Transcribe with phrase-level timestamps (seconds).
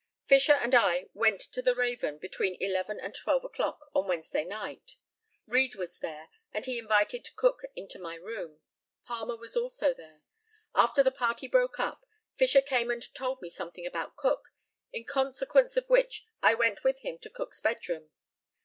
[0.25, 4.95] Fisher and I went to the Raven between eleven and twelve o'clock on Wednesday night.
[5.45, 8.61] Read was there, and he invited Cook into my room.
[9.05, 10.23] Palmer was also there.
[10.73, 12.03] After the party broke up,
[12.33, 14.47] Fisher came and told me something about Cook,
[14.91, 18.09] in consequence of which I went with him to Cook's bedroom.